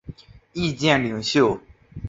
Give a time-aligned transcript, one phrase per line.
[0.53, 1.59] 意见领袖。